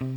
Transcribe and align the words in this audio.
Hola, 0.00 0.08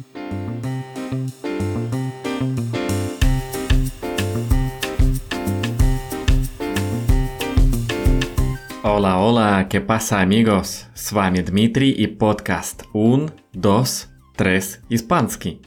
hola, 9.19 9.67
¿qué 9.69 9.81
pasa 9.81 10.21
amigos? 10.21 10.85
С 10.95 11.11
вами 11.11 11.41
Дмитрий 11.41 11.91
и 11.91 12.07
подкаст 12.07 12.85
Un, 12.93 13.33
Dos, 13.53 14.07
Tres, 14.37 14.79
Испанский. 14.87 15.59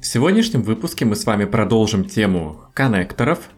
В 0.00 0.06
сегодняшнем 0.06 0.62
выпуске 0.62 1.04
мы 1.04 1.16
с 1.16 1.26
вами 1.26 1.44
продолжим 1.44 2.04
тему 2.04 2.70
коннекторов. 2.72 3.50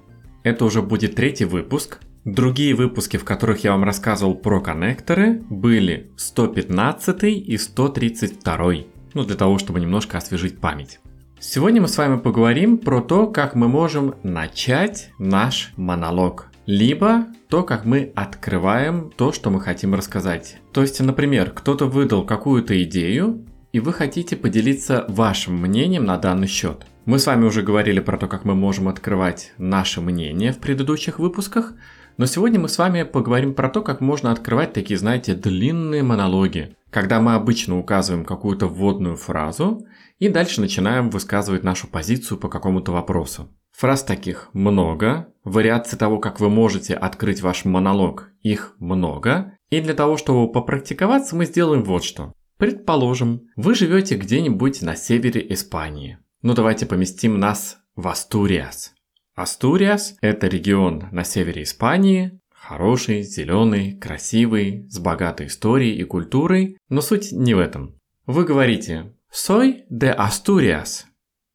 Это 0.42 0.64
уже 0.64 0.80
будет 0.80 1.16
третий 1.16 1.44
выпуск. 1.44 1.98
Другие 2.24 2.74
выпуски, 2.74 3.18
в 3.18 3.24
которых 3.24 3.62
я 3.62 3.72
вам 3.72 3.84
рассказывал 3.84 4.34
про 4.34 4.62
коннекторы, 4.62 5.42
были 5.50 6.10
115 6.16 7.24
и 7.24 7.58
132. 7.58 8.97
Ну, 9.14 9.24
для 9.24 9.36
того, 9.36 9.58
чтобы 9.58 9.80
немножко 9.80 10.18
освежить 10.18 10.60
память. 10.60 11.00
Сегодня 11.40 11.80
мы 11.80 11.88
с 11.88 11.96
вами 11.96 12.18
поговорим 12.18 12.78
про 12.78 13.00
то, 13.00 13.26
как 13.26 13.54
мы 13.54 13.68
можем 13.68 14.16
начать 14.22 15.10
наш 15.18 15.72
монолог. 15.76 16.48
Либо 16.66 17.26
то, 17.48 17.62
как 17.62 17.84
мы 17.84 18.12
открываем 18.14 19.10
то, 19.16 19.32
что 19.32 19.50
мы 19.50 19.60
хотим 19.60 19.94
рассказать. 19.94 20.58
То 20.72 20.82
есть, 20.82 21.00
например, 21.00 21.50
кто-то 21.50 21.86
выдал 21.86 22.24
какую-то 22.24 22.82
идею, 22.82 23.46
и 23.72 23.80
вы 23.80 23.92
хотите 23.92 24.36
поделиться 24.36 25.04
вашим 25.08 25.54
мнением 25.60 26.04
на 26.04 26.18
данный 26.18 26.46
счет. 26.46 26.86
Мы 27.04 27.18
с 27.18 27.26
вами 27.26 27.44
уже 27.44 27.62
говорили 27.62 28.00
про 28.00 28.18
то, 28.18 28.26
как 28.26 28.44
мы 28.44 28.54
можем 28.54 28.88
открывать 28.88 29.52
наше 29.56 30.00
мнение 30.00 30.52
в 30.52 30.58
предыдущих 30.58 31.18
выпусках, 31.18 31.72
но 32.18 32.26
сегодня 32.26 32.58
мы 32.58 32.68
с 32.68 32.76
вами 32.76 33.04
поговорим 33.04 33.54
про 33.54 33.70
то, 33.70 33.80
как 33.80 34.00
можно 34.00 34.32
открывать 34.32 34.72
такие, 34.72 34.98
знаете, 34.98 35.34
длинные 35.34 36.02
монологи, 36.02 36.76
когда 36.90 37.20
мы 37.20 37.34
обычно 37.34 37.78
указываем 37.78 38.24
какую-то 38.24 38.66
вводную 38.66 39.16
фразу 39.16 39.86
и 40.18 40.28
дальше 40.28 40.60
начинаем 40.60 41.10
высказывать 41.10 41.62
нашу 41.62 41.86
позицию 41.86 42.38
по 42.38 42.48
какому-то 42.48 42.90
вопросу. 42.92 43.48
Фраз 43.76 44.02
таких 44.02 44.50
много, 44.52 45.32
вариаций 45.44 45.96
того, 45.96 46.18
как 46.18 46.40
вы 46.40 46.50
можете 46.50 46.94
открыть 46.94 47.40
ваш 47.40 47.64
монолог, 47.64 48.30
их 48.42 48.74
много, 48.80 49.56
и 49.70 49.80
для 49.80 49.94
того, 49.94 50.16
чтобы 50.16 50.50
попрактиковаться, 50.50 51.36
мы 51.36 51.46
сделаем 51.46 51.84
вот 51.84 52.02
что. 52.02 52.32
Предположим, 52.56 53.42
вы 53.54 53.76
живете 53.76 54.16
где-нибудь 54.16 54.82
на 54.82 54.96
севере 54.96 55.46
Испании. 55.52 56.18
Ну 56.42 56.54
давайте 56.54 56.86
поместим 56.86 57.38
нас 57.38 57.78
в 57.94 58.08
Астуриас. 58.08 58.94
Астуриас– 59.38 60.16
это 60.20 60.48
регион 60.48 61.04
на 61.12 61.22
севере 61.22 61.62
Испании, 61.62 62.40
хороший, 62.50 63.22
зеленый, 63.22 63.96
красивый, 63.96 64.88
с 64.90 64.98
богатой 64.98 65.46
историей 65.46 65.96
и 65.96 66.02
культурой, 66.02 66.76
но 66.88 67.00
суть 67.00 67.30
не 67.30 67.54
в 67.54 67.60
этом. 67.60 67.94
Вы 68.26 68.44
говорите 68.44 69.14
«Soy 69.32 69.84
de 69.92 70.12
Asturias». 70.18 71.04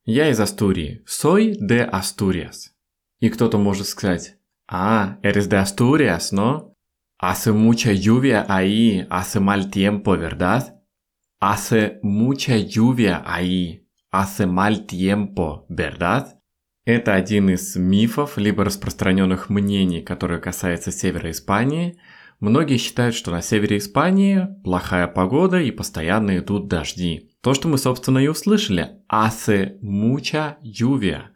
Я 0.05 0.29
из 0.29 0.39
Астурии. 0.39 1.03
«Soy 1.05 1.57
de 1.59 1.91
Asturias». 1.91 2.69
И 3.19 3.29
кто-то 3.29 3.57
может 3.57 3.87
сказать 3.87 4.37
«А, 4.65 5.17
eres 5.21 5.49
de 5.49 5.61
Asturias, 5.61 6.31
no? 6.31 6.71
Hace 7.21 7.51
mucha 7.51 7.91
lluvia 7.91 8.45
ahí, 8.47 9.05
hace 9.09 9.41
mal 9.41 9.69
tiempo, 9.69 10.15
¿verdad?» 10.15 10.79
Hace 11.41 11.99
mucha 12.01 12.55
lluvia 12.55 13.21
ahí, 13.25 13.85
hace 14.09 14.45
mal 14.45 14.85
tiempo, 14.85 15.65
¿verdad? 15.67 16.39
Это 16.85 17.13
один 17.13 17.49
из 17.49 17.77
мифов, 17.77 18.37
либо 18.37 18.65
распространенных 18.65 19.49
мнений, 19.49 20.01
которые 20.01 20.41
касаются 20.41 20.91
севера 20.91 21.31
Испании. 21.31 21.97
Многие 22.41 22.77
считают, 22.77 23.15
что 23.15 23.31
на 23.31 23.41
севере 23.41 23.77
Испании 23.77 24.47
плохая 24.65 25.07
погода 25.07 25.61
и 25.61 25.71
постоянно 25.71 26.39
идут 26.39 26.67
дожди. 26.67 27.31
То, 27.41 27.53
что 27.53 27.69
мы, 27.69 27.77
собственно, 27.77 28.19
и 28.19 28.27
услышали. 28.27 29.01
Hace 29.09 29.79
mucha 29.81 30.57
lluvia. 30.61 31.27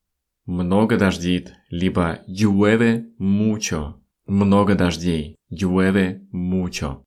Много 0.46 0.98
дождит. 0.98 1.54
Либо 1.70 2.20
llueve 2.28 3.06
mucho. 3.18 3.94
Много 4.26 4.76
дождей. 4.76 5.38
Mucho. 5.50 7.04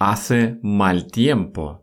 Hace 0.00 0.58
mal 0.62 1.10
tiempo. 1.10 1.80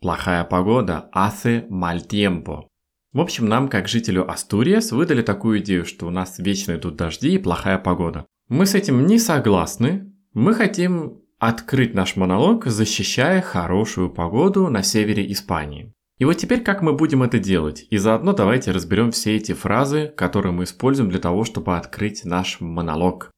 Плохая 0.00 0.42
погода. 0.42 1.08
Mal 1.14 2.00
tiempo. 2.08 2.71
В 3.12 3.20
общем, 3.20 3.46
нам, 3.46 3.68
как 3.68 3.88
жителю 3.88 4.30
Астуриас, 4.30 4.90
выдали 4.90 5.20
такую 5.20 5.60
идею, 5.60 5.84
что 5.84 6.06
у 6.06 6.10
нас 6.10 6.38
вечно 6.38 6.76
идут 6.76 6.96
дожди 6.96 7.34
и 7.34 7.38
плохая 7.38 7.76
погода. 7.76 8.24
Мы 8.48 8.64
с 8.64 8.74
этим 8.74 9.06
не 9.06 9.18
согласны. 9.18 10.10
Мы 10.32 10.54
хотим 10.54 11.20
открыть 11.38 11.92
наш 11.92 12.16
монолог, 12.16 12.64
защищая 12.64 13.42
хорошую 13.42 14.08
погоду 14.08 14.68
на 14.70 14.82
севере 14.82 15.30
Испании. 15.30 15.92
И 16.16 16.24
вот 16.24 16.38
теперь 16.38 16.62
как 16.62 16.80
мы 16.80 16.94
будем 16.94 17.22
это 17.22 17.38
делать? 17.38 17.84
И 17.90 17.98
заодно 17.98 18.32
давайте 18.32 18.70
разберем 18.70 19.10
все 19.10 19.36
эти 19.36 19.52
фразы, 19.52 20.10
которые 20.16 20.52
мы 20.52 20.64
используем 20.64 21.10
для 21.10 21.18
того, 21.18 21.44
чтобы 21.44 21.76
открыть 21.76 22.24
наш 22.24 22.60
монолог. 22.60 23.30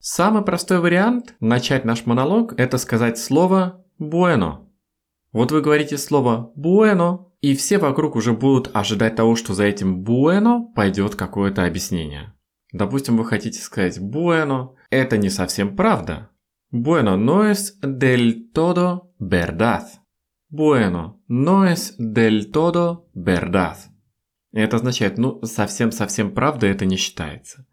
Самый 0.00 0.42
простой 0.42 0.80
вариант 0.80 1.36
начать 1.38 1.84
наш 1.84 2.04
монолог– 2.06 2.54
это 2.56 2.78
сказать 2.78 3.18
слово 3.18 3.84
«bueno». 4.00 4.66
Вот 5.32 5.52
вы 5.52 5.60
говорите 5.60 5.98
слово 5.98 6.52
«bueno», 6.56 7.27
и 7.40 7.54
все 7.54 7.78
вокруг 7.78 8.16
уже 8.16 8.32
будут 8.32 8.70
ожидать 8.74 9.16
того, 9.16 9.36
что 9.36 9.54
за 9.54 9.64
этим 9.64 10.02
bueno 10.02 10.72
пойдет 10.74 11.14
какое-то 11.14 11.64
объяснение. 11.64 12.34
Допустим, 12.72 13.16
вы 13.16 13.24
хотите 13.24 13.60
сказать 13.60 13.98
bueno, 13.98 14.74
это 14.90 15.16
не 15.16 15.30
совсем 15.30 15.76
правда. 15.76 16.30
Bueno 16.70 17.16
no 17.16 17.50
es 17.50 17.78
del 17.80 18.50
todo 18.52 19.12
verdad. 19.18 19.86
Bueno 20.50 21.22
no 21.28 21.64
es 21.64 21.94
del 21.98 22.50
todo 22.50 23.08
verdad. 23.14 23.76
Это 24.52 24.76
означает, 24.76 25.18
ну, 25.18 25.40
совсем-совсем 25.42 26.32
правда 26.34 26.66
это 26.66 26.86
не 26.86 26.96
считается. 26.96 27.66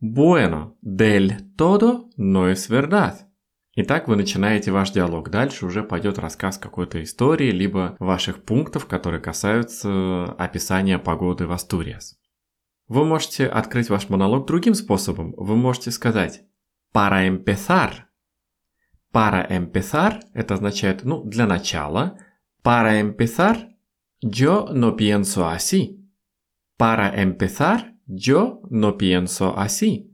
Bueno 0.00 0.76
del 0.82 1.54
todo 1.56 2.10
no 2.16 2.50
es 2.50 2.68
verdad. 2.68 3.28
Итак, 3.76 4.06
вы 4.06 4.14
начинаете 4.14 4.70
ваш 4.70 4.92
диалог. 4.92 5.30
Дальше 5.30 5.66
уже 5.66 5.82
пойдет 5.82 6.20
рассказ 6.20 6.58
какой-то 6.58 7.02
истории, 7.02 7.50
либо 7.50 7.96
ваших 7.98 8.44
пунктов, 8.44 8.86
которые 8.86 9.20
касаются 9.20 10.26
описания 10.38 11.00
погоды 11.00 11.48
в 11.48 11.52
Астуриас. 11.52 12.16
Вы 12.86 13.04
можете 13.04 13.48
открыть 13.48 13.90
ваш 13.90 14.08
монолог 14.08 14.46
другим 14.46 14.74
способом. 14.74 15.34
Вы 15.36 15.56
можете 15.56 15.90
сказать 15.90 16.42
«para 16.94 17.26
empezar». 17.26 18.04
«Para 19.12 19.48
empezar» 19.48 20.20
это 20.34 20.54
означает, 20.54 21.02
ну, 21.02 21.24
для 21.24 21.46
начала. 21.48 22.16
«Para 22.62 23.00
empezar, 23.00 23.56
yo 24.24 24.72
no 24.72 24.96
pienso 24.96 25.48
así». 25.52 25.98
«Para 26.78 27.12
empezar, 27.12 27.94
yo 28.06 28.60
no 28.70 28.96
pienso 28.96 29.58
así». 29.58 30.12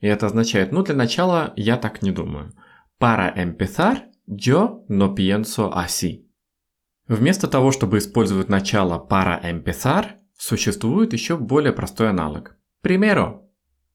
И 0.00 0.06
это 0.06 0.26
означает, 0.26 0.72
ну, 0.72 0.82
для 0.82 0.94
начала 0.94 1.54
я 1.56 1.78
так 1.78 2.02
не 2.02 2.12
думаю. 2.12 2.52
Para 2.98 3.28
empezar, 3.30 4.10
yo 4.26 4.84
no 4.88 5.14
pienso 5.14 5.72
así. 5.74 6.28
Вместо 7.06 7.48
того, 7.48 7.72
чтобы 7.72 7.98
использовать 7.98 8.48
начало 8.48 8.98
para 8.98 9.40
empezar, 9.42 10.18
существует 10.36 11.12
еще 11.12 11.36
более 11.36 11.72
простой 11.72 12.10
аналог. 12.10 12.56
Primero. 12.82 13.42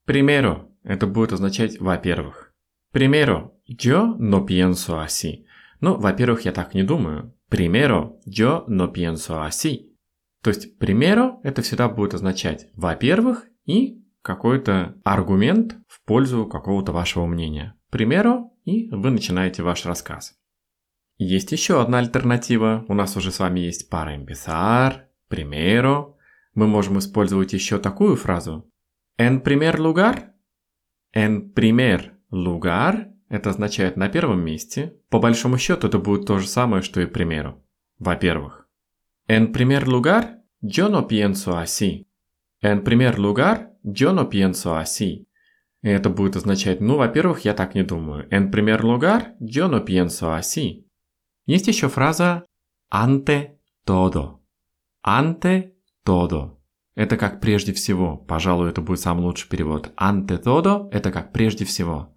Primero. 0.06 0.68
Это 0.82 1.06
будет 1.06 1.32
означать 1.32 1.80
во-первых. 1.80 2.52
Primero. 2.92 3.52
Yo 3.66 4.16
no 4.18 4.44
pienso 4.44 4.98
así. 5.00 5.46
Ну, 5.80 5.96
во-первых, 5.96 6.42
я 6.44 6.52
так 6.52 6.74
не 6.74 6.82
думаю. 6.82 7.34
Primero. 7.50 8.18
Yo 8.26 8.64
no 8.66 8.92
pienso 8.92 9.42
así. 9.42 9.94
То 10.44 10.50
есть 10.50 10.78
primero 10.78 11.40
это 11.42 11.62
всегда 11.62 11.88
будет 11.88 12.12
означать 12.12 12.68
во-первых 12.74 13.46
и 13.64 14.03
какой-то 14.24 14.96
аргумент 15.04 15.76
в 15.86 16.02
пользу 16.04 16.46
какого-то 16.46 16.92
вашего 16.92 17.26
мнения. 17.26 17.74
Примеру, 17.90 18.52
и 18.64 18.88
вы 18.90 19.10
начинаете 19.10 19.62
ваш 19.62 19.84
рассказ. 19.84 20.34
Есть 21.18 21.52
еще 21.52 21.80
одна 21.80 21.98
альтернатива. 21.98 22.86
У 22.88 22.94
нас 22.94 23.16
уже 23.16 23.30
с 23.30 23.38
вами 23.38 23.60
есть 23.60 23.92
para 23.92 24.16
empezar, 24.16 25.02
primero. 25.30 26.14
Мы 26.54 26.66
можем 26.66 26.98
использовать 26.98 27.52
еще 27.52 27.78
такую 27.78 28.16
фразу. 28.16 28.68
En 29.18 29.42
primer 29.42 29.76
lugar. 29.76 30.30
En 31.14 31.52
primer 31.52 32.12
lugar. 32.32 33.12
Это 33.28 33.50
означает 33.50 33.96
на 33.96 34.08
первом 34.08 34.42
месте. 34.42 34.96
По 35.10 35.18
большому 35.18 35.58
счету 35.58 35.88
это 35.88 35.98
будет 35.98 36.26
то 36.26 36.38
же 36.38 36.48
самое, 36.48 36.82
что 36.82 37.00
и 37.02 37.06
примеру. 37.06 37.62
Во-первых. 37.98 38.66
En 39.28 39.52
primer 39.52 39.84
lugar, 39.84 40.38
yo 40.62 40.88
no 40.88 41.06
pienso 41.06 41.58
así. 41.58 42.06
En 42.64 42.82
primer 42.82 43.18
lugar, 43.18 43.74
yo 43.82 44.14
no 44.14 44.30
pienso 44.30 44.74
así. 44.74 45.28
И 45.82 45.88
это 45.90 46.08
будет 46.08 46.34
означать, 46.34 46.80
ну, 46.80 46.96
во-первых, 46.96 47.40
я 47.40 47.52
так 47.52 47.74
не 47.74 47.82
думаю. 47.82 48.26
En 48.30 48.50
primer 48.50 48.82
lugar, 48.82 49.34
yo 49.38 49.68
no 49.68 49.84
pienso 49.84 50.32
así. 50.32 50.86
Есть 51.44 51.68
еще 51.68 51.90
фраза 51.90 52.46
ante 52.90 53.58
todo. 53.84 54.40
Ante 55.02 55.74
todo. 56.06 56.58
Это 56.96 57.18
как 57.18 57.38
прежде 57.42 57.74
всего. 57.74 58.16
Пожалуй, 58.16 58.70
это 58.70 58.80
будет 58.80 59.00
самый 59.00 59.24
лучший 59.24 59.50
перевод. 59.50 59.92
Ante 59.98 60.38
todo– 60.38 60.88
это 60.90 61.12
как 61.12 61.34
прежде 61.34 61.66
всего. 61.66 62.14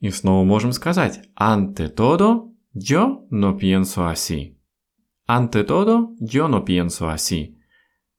И 0.00 0.10
снова 0.10 0.44
можем 0.44 0.72
сказать 0.72 1.22
ante 1.34 1.88
todo, 1.88 2.52
yo 2.74 3.26
no 3.30 3.56
pienso 3.56 4.06
así. 4.06 4.58
ante 5.26 5.64
todo 5.64 6.14
yo 6.20 6.48
no 6.48 6.66
pienso 6.66 7.08
así. 7.08 7.56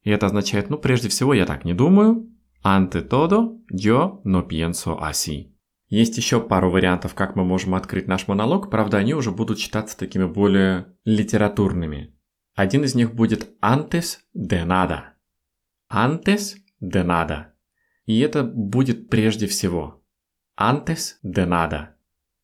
И 0.04 0.10
это 0.10 0.26
означает, 0.26 0.70
ну, 0.70 0.78
прежде 0.78 1.10
всего, 1.10 1.34
я 1.34 1.46
так 1.46 1.66
не 1.66 1.74
думаю. 1.74 2.28
Ante 2.64 3.02
todo 3.02 3.60
yo 3.72 4.22
no 4.24 4.48
pienso 4.48 5.00
así. 5.02 5.52
Есть 5.88 6.16
еще 6.18 6.40
пару 6.40 6.72
вариантов, 6.72 7.16
как 7.16 7.36
мы 7.36 7.44
можем 7.44 7.76
открыть 7.76 8.08
наш 8.08 8.28
монолог, 8.28 8.70
правда, 8.70 8.98
они 8.98 9.14
уже 9.14 9.32
будут 9.32 9.60
считаться 9.60 9.98
такими 9.98 10.26
более 10.26 10.96
литературными. 11.04 12.16
Один 12.56 12.84
из 12.84 12.96
них 12.96 13.14
будет 13.14 13.50
antes 13.62 14.20
de 14.34 14.64
nada. 14.64 15.16
Antes 15.92 16.56
de 16.80 17.04
nada. 17.04 17.54
И 18.06 18.20
это 18.20 18.44
будет 18.44 19.10
прежде 19.10 19.48
всего. 19.48 20.02
Antes 20.58 21.18
de 21.24 21.46
nada. 21.46 21.96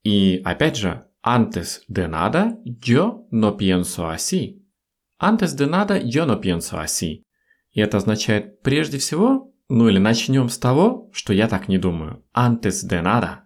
И 0.04 0.42
опять 0.44 0.76
же, 0.76 1.06
antes 1.24 1.84
de 1.88 2.08
nada 2.08 2.58
yo 2.66 3.28
no 3.32 3.56
pienso 3.58 4.10
así. 4.10 4.66
Antes 5.20 5.56
de 5.56 5.68
nada 5.68 5.98
yo 6.00 6.26
no 6.26 6.42
pienso 6.42 6.80
así. 6.80 7.24
И 7.78 7.80
это 7.80 7.98
означает 7.98 8.64
прежде 8.64 8.98
всего, 8.98 9.54
ну 9.70 9.88
или 9.88 10.00
начнем 10.00 10.50
с 10.50 10.58
того, 10.58 11.12
что 11.14 11.32
я 11.32 11.48
так 11.48 11.68
не 11.68 11.78
думаю. 11.78 12.24
Antes 12.36 12.84
de 12.90 13.04
nada. 13.04 13.42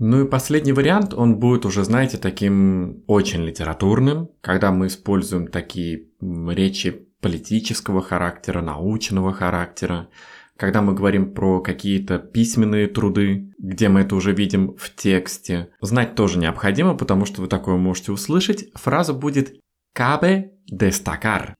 Ну 0.00 0.24
и 0.24 0.28
последний 0.28 0.72
вариант, 0.72 1.14
он 1.14 1.38
будет 1.38 1.64
уже, 1.64 1.84
знаете, 1.84 2.18
таким 2.18 3.04
очень 3.06 3.44
литературным, 3.44 4.30
когда 4.40 4.72
мы 4.72 4.88
используем 4.88 5.46
такие 5.46 6.08
речи 6.20 7.06
политического 7.20 8.02
характера, 8.02 8.62
научного 8.62 9.32
характера, 9.32 10.08
когда 10.56 10.82
мы 10.82 10.92
говорим 10.94 11.32
про 11.32 11.60
какие-то 11.60 12.18
письменные 12.18 12.88
труды, 12.88 13.54
где 13.58 13.88
мы 13.88 14.00
это 14.00 14.16
уже 14.16 14.32
видим 14.32 14.74
в 14.76 14.92
тексте. 14.92 15.68
Знать 15.80 16.16
тоже 16.16 16.40
необходимо, 16.40 16.96
потому 16.96 17.24
что 17.26 17.42
вы 17.42 17.46
такое 17.46 17.76
можете 17.76 18.10
услышать. 18.10 18.70
Фраза 18.74 19.12
будет 19.12 19.54
«cabe 19.96 20.46
destacar». 20.68 21.54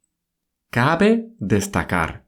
«Cabe 0.72 1.30
destacar». 1.40 2.20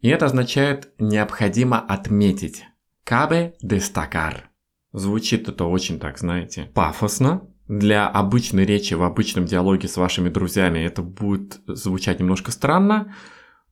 И 0.00 0.08
это 0.08 0.26
означает 0.26 0.92
«необходимо 0.98 1.78
отметить». 1.78 2.64
«Cabe 3.06 3.54
destacar». 3.64 4.50
Звучит 4.92 5.48
это 5.48 5.64
очень 5.64 6.00
так, 6.00 6.18
знаете, 6.18 6.70
пафосно. 6.74 7.48
Для 7.68 8.08
обычной 8.08 8.64
речи 8.64 8.94
в 8.94 9.02
обычном 9.04 9.44
диалоге 9.44 9.86
с 9.86 9.96
вашими 9.96 10.28
друзьями 10.28 10.80
это 10.80 11.02
будет 11.02 11.60
звучать 11.68 12.18
немножко 12.18 12.50
странно, 12.50 13.14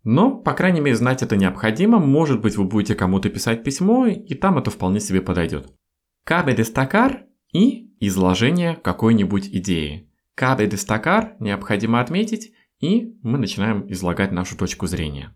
но, 0.04 0.30
по 0.30 0.52
крайней 0.52 0.80
мере, 0.80 0.96
знать 0.96 1.22
это 1.22 1.36
необходимо. 1.36 1.98
Может 1.98 2.40
быть, 2.40 2.56
вы 2.56 2.64
будете 2.64 2.94
кому-то 2.94 3.28
писать 3.28 3.64
письмо, 3.64 4.06
и 4.06 4.34
там 4.34 4.56
это 4.56 4.70
вполне 4.70 5.00
себе 5.00 5.20
подойдет. 5.20 5.72
Cabe 6.28 6.54
destacar 6.54 7.24
и 7.52 7.92
изложение 7.98 8.76
какой-нибудь 8.76 9.48
идеи. 9.48 10.08
Cabe 10.38 10.68
destacar 10.68 11.32
необходимо 11.40 12.00
отметить, 12.00 12.52
и 12.80 13.16
мы 13.22 13.38
начинаем 13.38 13.90
излагать 13.90 14.32
нашу 14.32 14.56
точку 14.56 14.86
зрения. 14.86 15.34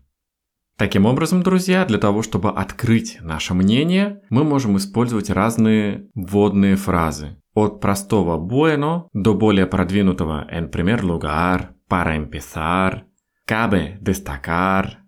Таким 0.77 1.05
образом, 1.05 1.43
друзья, 1.43 1.85
для 1.85 1.99
того, 1.99 2.23
чтобы 2.23 2.49
открыть 2.49 3.19
наше 3.21 3.53
мнение, 3.53 4.21
мы 4.29 4.43
можем 4.43 4.77
использовать 4.77 5.29
разные 5.29 6.09
вводные 6.15 6.75
фразы. 6.75 7.37
От 7.53 7.79
простого 7.79 8.39
bueno 8.39 9.07
до 9.13 9.35
более 9.35 9.67
продвинутого 9.67 10.47
en 10.49 10.71
lugar, 10.71 11.75
para 11.87 12.15
empezar, 12.15 13.03
cabe 13.45 13.99
destacar, 14.01 15.03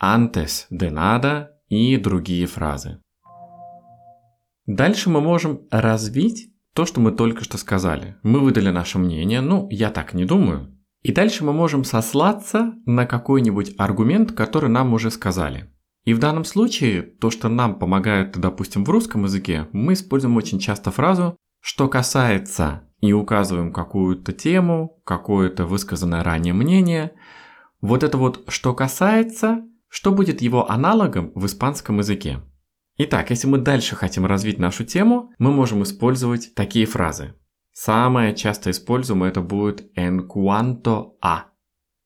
antes 0.00 0.66
de 0.70 0.90
nada 0.90 1.50
и 1.68 1.98
другие 1.98 2.46
фразы. 2.46 3.00
Дальше 4.66 5.10
мы 5.10 5.20
можем 5.20 5.66
развить 5.70 6.50
то, 6.74 6.86
что 6.86 7.00
мы 7.00 7.12
только 7.12 7.44
что 7.44 7.58
сказали. 7.58 8.16
Мы 8.22 8.40
выдали 8.40 8.70
наше 8.70 8.98
мнение, 8.98 9.42
ну, 9.42 9.68
я 9.70 9.90
так 9.90 10.14
не 10.14 10.24
думаю, 10.24 10.74
и 11.02 11.12
дальше 11.12 11.44
мы 11.44 11.52
можем 11.52 11.84
сослаться 11.84 12.74
на 12.84 13.06
какой-нибудь 13.06 13.74
аргумент, 13.78 14.32
который 14.32 14.68
нам 14.68 14.92
уже 14.92 15.10
сказали. 15.10 15.70
И 16.04 16.14
в 16.14 16.18
данном 16.18 16.44
случае 16.44 17.02
то, 17.02 17.30
что 17.30 17.48
нам 17.48 17.78
помогает, 17.78 18.38
допустим, 18.38 18.84
в 18.84 18.90
русском 18.90 19.24
языке, 19.24 19.68
мы 19.72 19.94
используем 19.94 20.36
очень 20.36 20.58
часто 20.58 20.90
фразу 20.90 21.36
«что 21.60 21.88
касается» 21.88 22.84
и 23.00 23.12
указываем 23.12 23.72
какую-то 23.72 24.32
тему, 24.32 25.00
какое-то 25.04 25.66
высказанное 25.66 26.22
ранее 26.22 26.54
мнение. 26.54 27.12
Вот 27.80 28.02
это 28.02 28.18
вот 28.18 28.44
«что 28.48 28.74
касается», 28.74 29.62
что 29.88 30.12
будет 30.12 30.40
его 30.40 30.70
аналогом 30.70 31.32
в 31.34 31.46
испанском 31.46 31.98
языке. 31.98 32.40
Итак, 32.96 33.30
если 33.30 33.46
мы 33.46 33.58
дальше 33.58 33.96
хотим 33.96 34.26
развить 34.26 34.58
нашу 34.58 34.84
тему, 34.84 35.32
мы 35.38 35.50
можем 35.50 35.82
использовать 35.82 36.54
такие 36.54 36.86
фразы. 36.86 37.34
Самое 37.82 38.34
часто 38.34 38.72
используемое 38.72 39.30
это 39.30 39.40
будет 39.40 39.90
en 39.96 40.28
cuanto 40.28 41.12
a. 41.22 41.46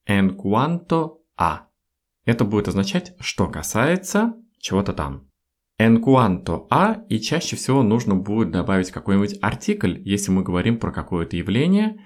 En 0.08 0.36
cuanto 0.36 1.14
a. 1.36 1.66
Это 2.24 2.44
будет 2.44 2.68
означать, 2.68 3.16
что 3.18 3.48
касается 3.48 4.36
чего-то 4.60 4.92
там. 4.92 5.28
En 5.80 6.00
cuanto 6.00 6.68
a, 6.70 7.02
и 7.08 7.18
чаще 7.18 7.56
всего 7.56 7.82
нужно 7.82 8.14
будет 8.14 8.52
добавить 8.52 8.92
какой-нибудь 8.92 9.36
артикль, 9.42 9.98
если 10.04 10.30
мы 10.30 10.44
говорим 10.44 10.78
про 10.78 10.92
какое-то 10.92 11.36
явление, 11.36 11.98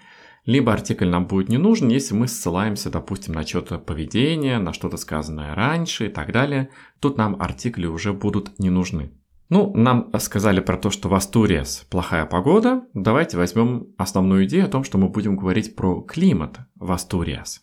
либо 0.46 0.72
артикль 0.72 1.10
нам 1.10 1.26
будет 1.26 1.50
не 1.50 1.58
нужен, 1.58 1.88
если 1.88 2.14
мы 2.14 2.26
ссылаемся, 2.26 2.88
допустим, 2.88 3.34
на 3.34 3.46
что-то 3.46 3.78
поведение, 3.78 4.58
на 4.58 4.72
что-то 4.72 4.96
сказанное 4.96 5.54
раньше 5.54 6.06
и 6.06 6.08
так 6.08 6.32
далее. 6.32 6.70
Тут 7.00 7.18
нам 7.18 7.36
артикли 7.38 7.84
уже 7.84 8.14
будут 8.14 8.58
не 8.58 8.70
нужны. 8.70 9.12
Ну, 9.50 9.72
нам 9.74 10.10
сказали 10.18 10.60
про 10.60 10.76
то, 10.76 10.90
что 10.90 11.08
в 11.08 11.14
Астуриас 11.14 11.86
плохая 11.90 12.26
погода. 12.26 12.82
Давайте 12.92 13.38
возьмем 13.38 13.94
основную 13.96 14.44
идею 14.44 14.66
о 14.66 14.68
том, 14.68 14.84
что 14.84 14.98
мы 14.98 15.08
будем 15.08 15.36
говорить 15.36 15.74
про 15.74 16.02
климат 16.02 16.58
в 16.74 16.92
Астуриас. 16.92 17.62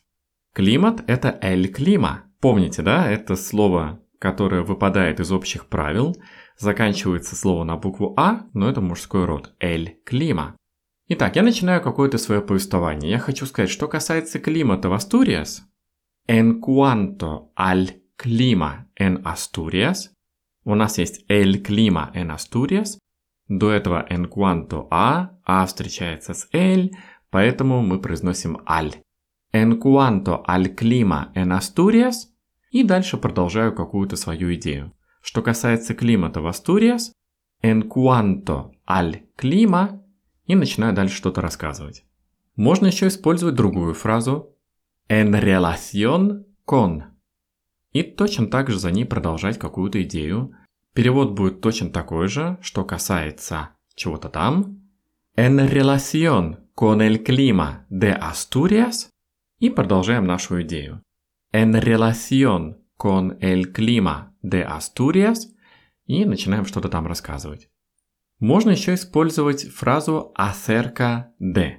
Климат– 0.53 1.03
это 1.07 1.37
«эль 1.41 1.67
клима». 1.67 2.23
Помните, 2.39 2.81
да? 2.81 3.09
Это 3.09 3.35
слово, 3.35 4.01
которое 4.19 4.63
выпадает 4.63 5.19
из 5.19 5.31
общих 5.31 5.67
правил. 5.67 6.17
Заканчивается 6.57 7.35
слово 7.35 7.63
на 7.63 7.77
букву 7.77 8.15
«а», 8.17 8.47
но 8.53 8.67
это 8.67 8.81
мужской 8.81 9.25
род. 9.25 9.53
«Эль 9.59 9.99
клима». 10.05 10.55
Итак, 11.07 11.35
я 11.35 11.43
начинаю 11.43 11.81
какое-то 11.83 12.17
свое 12.17 12.41
повествование. 12.41 13.11
Я 13.11 13.19
хочу 13.19 13.45
сказать, 13.45 13.69
что 13.69 13.87
касается 13.87 14.39
климата 14.39 14.89
в 14.89 14.93
Астуриас. 14.93 15.63
En 16.27 16.59
cuanto 16.59 17.51
al 17.55 18.01
clima 18.17 18.87
en 18.95 19.21
Asturias– 19.23 20.09
у 20.65 20.73
нас 20.75 20.97
есть 20.97 21.23
el 21.29 21.61
clima 21.61 22.11
en 22.13 22.31
Asturias. 22.31 22.97
До 23.47 23.71
этого 23.71 24.03
en 24.09 24.25
cuanto 24.25 24.87
a, 24.89 25.37
a 25.45 25.65
встречается 25.67 26.33
с 26.33 26.47
el, 26.51 26.91
поэтому 27.29 27.83
мы 27.83 28.01
произносим 28.01 28.57
al. 28.65 28.95
En 29.53 29.79
cuanto 29.79 30.43
al 30.47 30.73
clima 30.75 31.31
en 31.35 31.51
Asturias. 31.51 32.31
И 32.71 32.83
дальше 32.83 33.17
продолжаю 33.17 33.73
какую-то 33.73 34.15
свою 34.15 34.53
идею. 34.55 34.91
Что 35.21 35.41
касается 35.41 35.93
климата 35.93 36.41
в 36.41 36.47
Астуриас, 36.47 37.13
en 37.61 37.83
cuanto 37.87 38.71
al 38.87 39.21
clima, 39.37 40.01
и 40.45 40.55
начинаю 40.55 40.93
дальше 40.93 41.15
что-то 41.15 41.41
рассказывать. 41.41 42.03
Можно 42.55 42.87
еще 42.87 43.07
использовать 43.07 43.55
другую 43.55 43.93
фразу 43.93 44.55
en 45.07 45.33
relación 45.33 46.45
con 46.65 47.14
и 47.95 48.03
точно 48.03 48.47
так 48.47 48.69
же 48.69 48.77
за 48.77 48.91
ней 48.91 49.05
продолжать 49.05 49.57
какую-то 49.57 50.03
идею. 50.03 50.53
Перевод 50.93 51.31
будет 51.31 51.61
точно 51.61 51.89
такой 51.89 52.27
же, 52.27 52.57
что 52.61 52.83
касается 52.83 53.69
чего-то 53.95 54.27
там. 54.27 54.81
En 55.37 55.57
relación 55.69 56.57
con 56.75 56.99
el 56.99 57.23
clima 57.23 57.85
de 57.89 58.13
Asturias. 58.19 59.07
И 59.59 59.69
продолжаем 59.69 60.25
нашу 60.25 60.61
идею. 60.61 61.03
En 61.53 61.73
relación 61.73 62.81
con 62.97 63.39
el 63.39 63.71
clima 63.71 64.33
de 64.43 64.67
Asturias. 64.67 65.47
И 66.05 66.25
начинаем 66.25 66.65
что-то 66.65 66.89
там 66.89 67.07
рассказывать. 67.07 67.69
Можно 68.39 68.71
еще 68.71 68.95
использовать 68.95 69.69
фразу 69.69 70.33
acerca 70.37 71.27
de. 71.39 71.77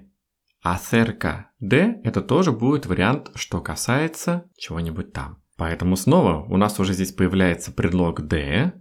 Acerca 0.65 1.51
de– 1.61 2.01
это 2.05 2.23
тоже 2.23 2.53
будет 2.53 2.87
вариант, 2.87 3.33
что 3.35 3.61
касается 3.61 4.49
чего-нибудь 4.57 5.13
там. 5.13 5.43
Поэтому 5.57 5.97
снова 5.97 6.45
у 6.45 6.57
нас 6.57 6.79
уже 6.79 6.93
здесь 6.93 7.13
появляется 7.13 7.73
предлог 7.73 8.21
de. 8.21 8.73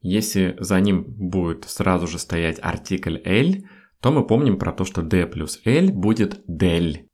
Если 0.00 0.56
за 0.58 0.80
ним 0.80 1.04
будет 1.06 1.64
сразу 1.64 2.06
же 2.06 2.18
стоять 2.18 2.58
артикль 2.60 3.18
el, 3.24 3.64
то 4.00 4.10
мы 4.10 4.26
помним 4.26 4.58
про 4.58 4.72
то, 4.72 4.84
что 4.84 5.02
d 5.02 5.26
плюс 5.26 5.60
l 5.64 5.90
будет 5.92 6.44
del. 6.48 7.06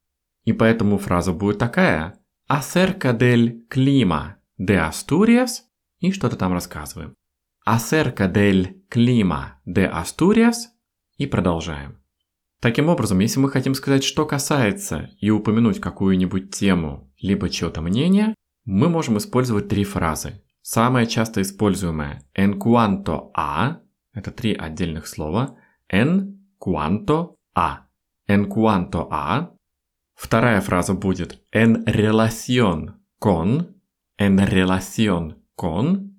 И 0.44 0.52
поэтому 0.52 0.98
фраза 0.98 1.32
будет 1.32 1.58
такая 1.58 2.18
«Acerca 2.50 3.16
del 3.16 3.68
clima 3.68 4.36
de 4.58 4.76
Asturias» 4.90 5.60
и 6.00 6.10
что-то 6.10 6.36
там 6.36 6.52
рассказываем. 6.52 7.14
«Acerca 7.68 8.32
del 8.32 8.82
clima 8.90 9.60
de 9.66 9.88
Asturias» 9.88 10.70
и 11.16 11.26
продолжаем. 11.26 12.00
Таким 12.60 12.88
образом, 12.88 13.18
если 13.20 13.38
мы 13.38 13.50
хотим 13.50 13.74
сказать, 13.74 14.02
что 14.02 14.26
касается, 14.26 15.10
и 15.20 15.30
упомянуть 15.30 15.80
какую-нибудь 15.80 16.50
тему, 16.50 17.12
либо 17.18 17.48
чье-то 17.48 17.80
мнение, 17.82 18.34
мы 18.70 18.88
можем 18.88 19.18
использовать 19.18 19.68
три 19.68 19.82
фразы. 19.82 20.42
Самое 20.62 21.06
часто 21.06 21.42
используемое 21.42 22.22
en 22.34 22.58
cuanto 22.58 23.32
a, 23.34 23.80
это 24.14 24.30
три 24.30 24.54
отдельных 24.54 25.08
слова, 25.08 25.56
en 25.88 26.38
cuanto 26.58 27.38
a. 27.52 27.88
En 28.28 28.46
cuanto 28.46 29.08
a. 29.10 29.56
Вторая 30.14 30.60
фраза 30.60 30.94
будет 30.94 31.42
en 31.50 31.84
relación 31.84 33.00
con, 33.18 33.74
en 34.16 34.38
relación 34.38 35.42
con. 35.56 36.14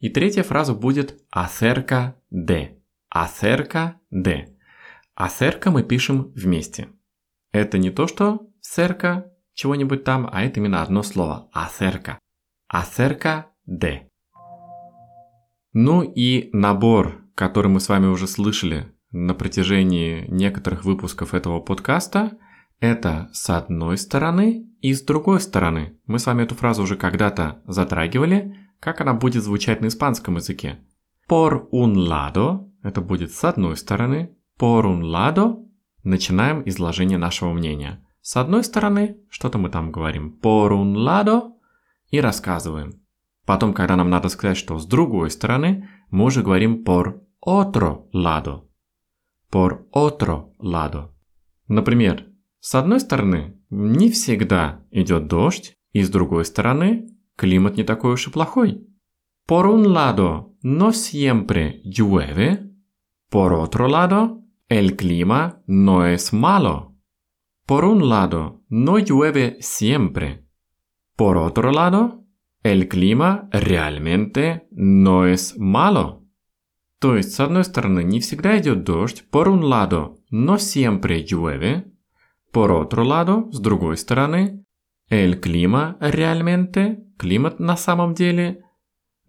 И 0.00 0.08
третья 0.08 0.42
фраза 0.42 0.74
будет 0.74 1.22
acerca 1.30 2.16
de, 2.30 2.80
acerca 3.14 4.00
de. 4.10 4.56
Acerca 5.14 5.70
мы 5.70 5.84
пишем 5.84 6.32
вместе. 6.34 6.88
Это 7.52 7.78
не 7.78 7.90
то, 7.90 8.08
что 8.08 8.48
cerca 8.60 9.30
чего-нибудь 9.54 10.04
там, 10.04 10.28
а 10.32 10.42
это 10.42 10.60
именно 10.60 10.82
одно 10.82 11.02
слово 11.02 11.48
acerca. 11.54 12.18
Acerca 12.72 13.44
de. 13.68 14.02
Ну 15.72 16.02
и 16.02 16.50
набор, 16.52 17.22
который 17.34 17.68
мы 17.68 17.80
с 17.80 17.88
вами 17.88 18.06
уже 18.06 18.26
слышали 18.26 18.92
на 19.10 19.34
протяжении 19.34 20.26
некоторых 20.28 20.84
выпусков 20.84 21.34
этого 21.34 21.60
подкаста, 21.60 22.38
это 22.80 23.30
с 23.32 23.48
одной 23.48 23.96
стороны 23.96 24.66
и 24.80 24.92
с 24.92 25.02
другой 25.02 25.40
стороны. 25.40 25.98
Мы 26.06 26.18
с 26.18 26.26
вами 26.26 26.42
эту 26.42 26.54
фразу 26.54 26.82
уже 26.82 26.96
когда-то 26.96 27.62
затрагивали, 27.66 28.56
как 28.80 29.00
она 29.00 29.14
будет 29.14 29.44
звучать 29.44 29.80
на 29.80 29.86
испанском 29.86 30.36
языке. 30.36 30.80
Por 31.28 31.68
un 31.70 31.94
lado, 31.94 32.68
это 32.82 33.00
будет 33.00 33.32
с 33.32 33.44
одной 33.44 33.76
стороны, 33.76 34.34
por 34.58 34.84
un 34.84 35.02
lado, 35.02 35.64
начинаем 36.02 36.62
изложение 36.68 37.18
нашего 37.18 37.52
мнения. 37.52 38.04
С 38.22 38.36
одной 38.36 38.62
стороны, 38.62 39.18
что-то 39.28 39.58
мы 39.58 39.68
там 39.68 39.90
говорим, 39.90 40.38
por 40.38 40.72
un 40.72 40.94
lado, 40.94 41.54
и 42.08 42.20
рассказываем. 42.20 43.02
Потом, 43.44 43.74
когда 43.74 43.96
нам 43.96 44.10
надо 44.10 44.28
сказать, 44.28 44.56
что 44.56 44.78
с 44.78 44.86
другой 44.86 45.30
стороны, 45.30 45.88
мы 46.10 46.26
уже 46.26 46.42
говорим 46.42 46.84
por 46.84 47.20
otro 47.44 48.08
lado. 48.14 48.68
Por 49.50 49.88
otro 49.92 50.52
lado. 50.60 51.10
Например, 51.66 52.26
с 52.60 52.76
одной 52.76 53.00
стороны, 53.00 53.60
не 53.70 54.08
всегда 54.08 54.86
идет 54.92 55.26
дождь, 55.26 55.74
и 55.92 56.02
с 56.02 56.08
другой 56.08 56.44
стороны, 56.44 57.08
климат 57.36 57.76
не 57.76 57.82
такой 57.82 58.12
уж 58.12 58.28
и 58.28 58.30
плохой. 58.30 58.86
Por 59.48 59.66
un 59.66 59.92
lado, 59.92 60.54
no 60.62 60.92
siempre 60.92 61.80
llueve. 61.82 62.70
Por 63.28 63.52
otro 63.52 63.88
lado, 63.88 64.44
el 64.68 64.96
clima 64.96 65.60
no 65.66 66.06
es 66.06 66.32
malo. 66.32 66.91
Por 67.72 67.86
un 67.86 68.10
lado, 68.10 68.60
no 68.68 68.98
llueve 68.98 69.56
siempre. 69.60 70.44
Por 71.16 71.38
otro 71.38 71.72
lado, 71.72 72.26
El 72.62 72.86
clima 72.86 73.48
realmente 73.50 74.68
no 74.72 75.24
es 75.26 75.56
malo. 75.56 76.22
То 76.98 77.16
есть, 77.16 77.32
с 77.32 77.40
одной 77.40 77.64
стороны, 77.64 78.04
не 78.04 78.20
всегда 78.20 78.58
идет 78.58 78.84
дождь, 78.84 79.24
por 79.30 79.48
un 79.48 79.70
lado, 79.70 80.18
no 80.30 80.58
siempre 80.58 81.24
llueve, 81.24 81.90
por 82.52 82.72
otro 82.72 83.04
lado, 83.04 83.50
с 83.50 83.58
другой 83.58 83.96
стороны, 83.96 84.66
el 85.08 85.40
clima 85.40 85.96
realmente, 85.98 86.98
климат 87.16 87.58
на 87.58 87.78
самом 87.78 88.12
деле, 88.12 88.66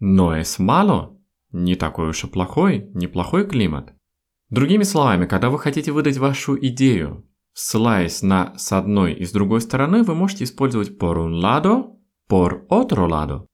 no 0.02 0.38
es 0.38 0.58
malo, 0.58 1.18
не 1.50 1.76
такой 1.76 2.10
уж 2.10 2.24
и 2.24 2.26
плохой, 2.26 2.90
неплохой 2.92 3.48
климат. 3.48 3.94
Другими 4.50 4.82
словами, 4.82 5.24
когда 5.24 5.48
вы 5.48 5.58
хотите 5.58 5.92
выдать 5.92 6.18
вашу 6.18 6.58
идею, 6.60 7.26
ссылаясь 7.54 8.22
на 8.22 8.52
с 8.58 8.72
одной 8.72 9.14
и 9.14 9.24
с 9.24 9.32
другой 9.32 9.60
стороны, 9.60 10.02
вы 10.02 10.14
можете 10.14 10.44
использовать 10.44 10.98
por 10.98 11.16
un 11.16 11.40
lado 11.40 11.96
por 12.28 12.66
otro 12.68 13.06
lado. 13.08 13.46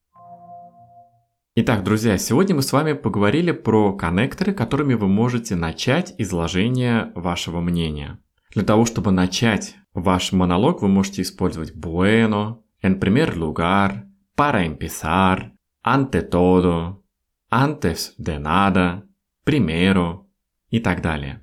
Итак, 1.55 1.85
друзья, 1.85 2.17
сегодня 2.17 2.55
мы 2.55 2.63
с 2.63 2.73
вами 2.73 2.95
поговорили 2.95 3.53
про 3.53 3.93
коннекторы, 3.93 4.55
которыми 4.55 4.95
вы 4.95 5.09
можете 5.09 5.57
начать 5.57 6.15
изложение 6.17 7.13
вашего 7.15 7.61
мнения. 7.61 8.19
Для 8.55 8.65
того, 8.65 8.85
чтобы 8.85 9.11
начать 9.11 9.77
ваш 9.93 10.33
монолог, 10.33 10.81
вы 10.81 10.89
можете 10.89 11.23
использовать 11.23 11.75
bueno, 11.75 12.63
en 12.83 12.99
primer 12.99 13.37
lugar, 13.37 14.05
para 14.37 14.65
empezar, 14.65 15.53
ante 15.83 16.23
todo, 16.23 17.03
antes 17.51 18.15
de 18.17 18.39
nada, 18.39 19.03
primero 19.45 20.27
и 20.71 20.81
так 20.81 21.03
далее. 21.03 21.43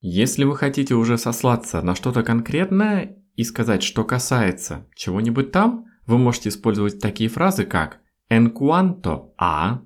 Если 0.00 0.44
вы 0.44 0.56
хотите 0.56 0.94
уже 0.94 1.18
сослаться 1.18 1.82
на 1.82 1.94
что-то 1.94 2.22
конкретное 2.22 3.16
и 3.34 3.44
сказать, 3.44 3.82
что 3.82 4.04
касается 4.04 4.86
чего-нибудь 4.94 5.52
там, 5.52 5.86
вы 6.06 6.18
можете 6.18 6.50
использовать 6.50 7.00
такие 7.00 7.28
фразы, 7.28 7.64
как 7.64 8.00
en 8.28 8.52
cuanto 8.52 9.34
a, 9.38 9.80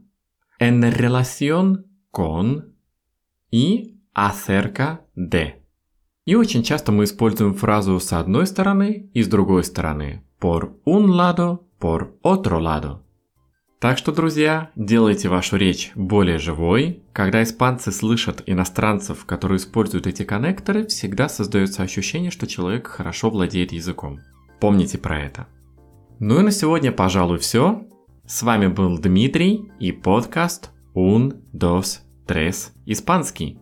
en 0.59 0.83
relación 0.83 1.85
con 2.13 2.75
и 3.51 3.99
acerca 4.15 5.01
de. 5.17 5.55
И 6.27 6.35
очень 6.35 6.63
часто 6.63 6.93
мы 6.93 7.05
используем 7.05 7.55
фразу 7.55 7.99
с 7.99 8.13
одной 8.13 8.47
стороны 8.47 9.11
и 9.15 9.23
с 9.23 9.29
другой 9.29 9.65
стороны. 9.65 10.23
Por 10.39 10.81
un 10.85 11.17
lado, 11.17 11.67
por 11.79 12.19
otro 12.23 12.61
lado. 12.61 13.03
Так 13.81 13.97
что, 13.97 14.13
друзья, 14.13 14.71
делайте 14.77 15.31
вашу 15.31 15.57
речь 15.57 15.91
более 15.95 16.37
живой. 16.39 17.03
Когда 17.15 17.43
испанцы 17.43 17.91
слышат 17.91 18.43
иностранцев, 18.45 19.25
которые 19.25 19.57
используют 19.57 20.07
эти 20.07 20.23
коннекторы, 20.23 20.87
всегда 20.87 21.31
создается 21.31 21.83
ощущение, 21.83 22.31
что 22.31 22.47
человек 22.47 22.89
хорошо 22.89 23.31
владеет 23.31 23.73
языком. 23.73 24.21
Помните 24.61 24.99
про 24.99 25.19
это. 25.19 25.47
Ну 26.19 26.41
и 26.41 26.43
на 26.43 26.51
сегодня, 26.51 26.93
пожалуй, 26.93 27.39
все. 27.39 27.87
С 28.27 28.43
вами 28.43 28.67
был 28.67 28.99
Дмитрий 28.99 29.73
и 29.81 29.93
подкаст 29.93 30.73
Un, 30.95 31.41
Dos, 31.55 32.01
Tres 32.27 32.73
Испанский. 32.85 33.59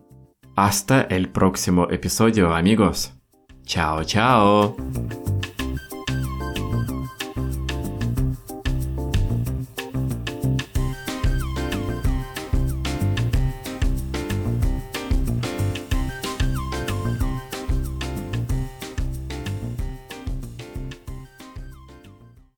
Hasta 0.57 1.07
el 1.09 1.31
próximo 1.31 1.89
episodio, 1.89 2.53
amigos. 2.53 3.11
Чао-чао! 3.65 4.75